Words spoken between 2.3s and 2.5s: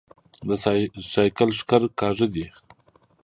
دي